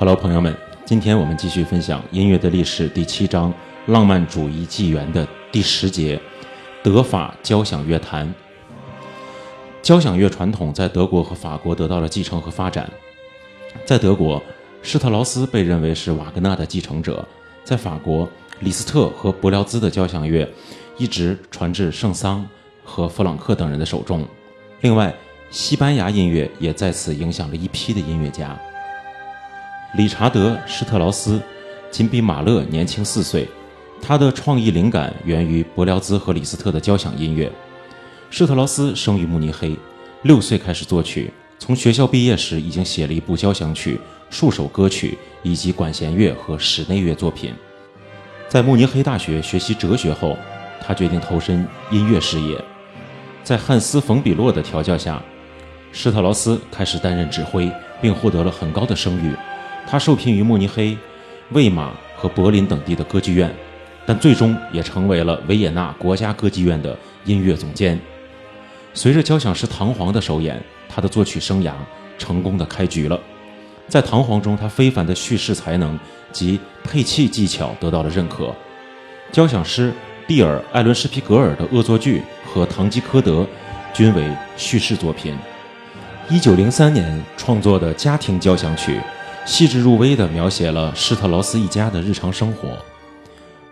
[0.00, 3.52] Hello，朋友们，今天我们继续分享音乐的历史第七章
[3.92, 6.20] 《浪漫主义纪元》的第十节——
[6.84, 8.32] 德法交响乐坛。
[9.82, 12.88] 交响乐传统在德国和法国得到了继承和发展。
[13.84, 14.40] 在德国，
[14.82, 17.14] 施特劳斯被认为是瓦格纳的继承者；
[17.64, 18.28] 在法国，
[18.60, 20.48] 李斯特和伯辽兹的交响乐
[20.96, 22.48] 一直传至圣桑
[22.84, 24.24] 和弗朗克等人的手中。
[24.82, 25.12] 另外，
[25.50, 28.56] 西班牙音乐也在此影响了一批的音乐家。
[29.94, 31.40] 理查德·施特劳斯
[31.90, 33.48] 仅比马勒年轻四岁，
[34.02, 37.50] 他的创意灵感源于伯辽兹和李斯特的交响音乐。
[38.28, 39.74] 施特劳斯生于慕尼黑，
[40.22, 43.98] 六岁开始作曲，从学校毕业时已经写了一部交响曲、
[44.28, 47.54] 数首歌曲以及管弦乐和室内乐作品。
[48.46, 50.36] 在慕尼黑大学学习哲学后，
[50.82, 52.62] 他决定投身音乐事业。
[53.42, 55.22] 在汉斯·冯·比洛的调教下，
[55.92, 59.32] 施特劳斯开始担任指挥，并获得了很高的声誉。
[59.90, 60.96] 他受聘于慕尼黑、
[61.52, 63.50] 魏玛和柏林等地的歌剧院，
[64.04, 66.94] 但最终也成为了维也纳国家歌剧院的
[67.24, 67.98] 音乐总监。
[68.92, 71.72] 随着交响诗《唐璜》的首演，他的作曲生涯
[72.18, 73.18] 成功的开局了。
[73.88, 75.98] 在《唐璜》中，他非凡的叙事才能
[76.32, 78.54] 及配器技巧得到了认可。
[79.32, 79.90] 交响诗
[80.26, 83.40] 蒂尔·艾伦施皮格尔的恶作剧和《堂吉诃德》
[83.94, 84.22] 均为
[84.58, 85.34] 叙事作品。
[86.28, 89.00] 一九零三年创作的家庭交响曲。
[89.48, 92.76] 细致入微地描写了施特劳斯一家的日常生活。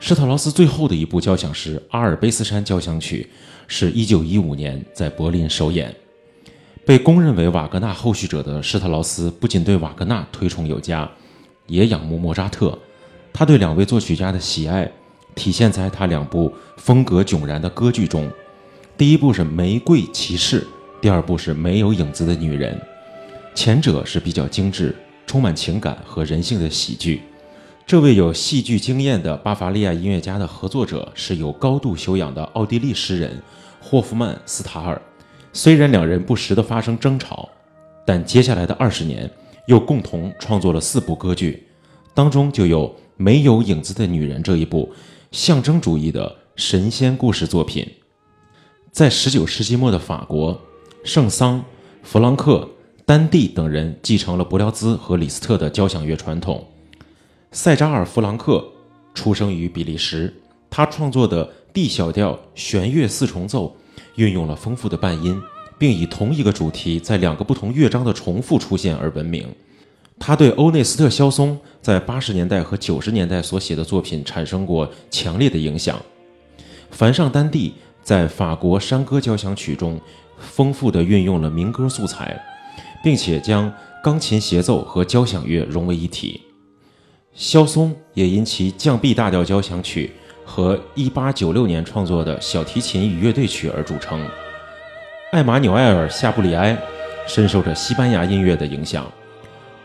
[0.00, 3.30] 施特劳斯最后的一部交响诗《阿尔卑斯山交响曲》
[3.68, 5.94] 是一九一五年在柏林首演。
[6.84, 11.08] 被公认为瓦格纳后续者的施特劳斯不仅对瓦格纳推崇有加，
[11.68, 12.76] 也仰慕莫扎特。
[13.32, 14.90] 他对两位作曲家的喜爱
[15.36, 18.28] 体现在他两部风格迥然的歌剧中：
[18.98, 20.62] 第一部是《玫瑰骑士》，
[21.00, 22.74] 第二部是《没有影子的女人》。
[23.54, 24.92] 前者是比较精致。
[25.30, 27.22] 充满情感和人性的喜剧，
[27.86, 33.40] 这位有戏剧经验的巴伐利亚音乐家的合作者是有高度修养的奥地利诗人
[33.80, 35.00] 霍夫曼斯塔尔。
[35.52, 37.48] 虽然两人不时地发生争吵，
[38.04, 39.30] 但接下来的二十年
[39.68, 41.64] 又共同创作了四部歌剧，
[42.12, 44.92] 当中就有《没有影子的女人》这一部
[45.30, 47.88] 象征主义的神仙故事作品。
[48.90, 50.60] 在19世纪末的法国，
[51.04, 51.62] 圣桑、
[52.02, 52.68] 弗朗克。
[53.10, 56.64] 丹蒂等人继承了伯辽兹和李斯特的交响乐传统。
[57.50, 58.64] 塞扎尔·弗朗克
[59.14, 60.32] 出生于比利时，
[60.70, 63.74] 他创作的 D 小调弦乐四重奏
[64.14, 65.42] 运用了丰富的半音，
[65.76, 69.44] 并以同一个主题在两个不同乐章的重复出现而闻名。
[70.20, 76.00] 他对欧内斯特·肖松在八十年代和九十年代所写的作品产生过强烈的影响。
[76.92, 80.00] 凡上丹蒂在法国山歌交响曲中
[80.38, 82.40] 丰富地运用了民歌素材。
[83.02, 83.72] 并且将
[84.02, 86.40] 钢琴协奏和交响乐融为一体。
[87.34, 90.12] 肖松也因其降 B 大调交响曲
[90.44, 94.26] 和1896年创作的小提琴与乐队曲而著称。
[95.32, 96.76] 艾马纽埃尔·夏布里埃
[97.26, 99.06] 深受着西班牙音乐的影响，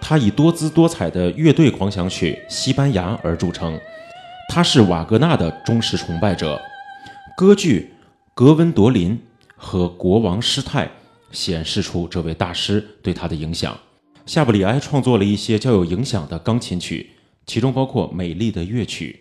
[0.01, 3.79] 他以多姿多彩的乐队狂想曲《西班牙》而著称。
[4.49, 6.59] 他是瓦格纳的忠实崇拜者。
[7.37, 7.93] 歌剧
[8.33, 9.11] 《格温朵林》
[9.55, 10.85] 和《国王施泰》。
[11.31, 13.77] 显示出这位大师对他的影响。
[14.25, 17.09] 夏布里埃创作了一些较有影响的钢琴曲，
[17.45, 19.19] 其中包括《美丽的乐曲》。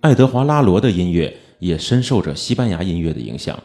[0.00, 3.60] 爱德华拉罗的音乐也深受着西班牙音乐的影响。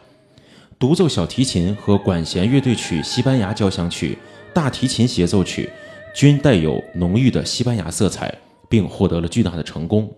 [0.78, 4.16] 独奏小提琴和管弦乐队曲《西班牙交响曲》、
[4.54, 5.68] 大提琴协奏曲
[6.14, 8.32] 均带有浓郁的西班牙色彩，
[8.68, 10.12] 并获得了巨大的成功。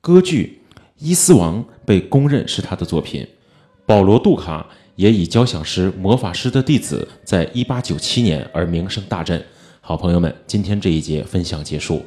[0.00, 0.60] 歌剧
[0.98, 3.26] 《伊斯王》被公认是他的作品。
[3.86, 4.66] 保罗·杜卡。
[4.96, 9.44] 也以交响诗《魔法师的弟子》在一八九七年而名声大振。
[9.80, 12.00] 好朋友们，今天这一节分享结束。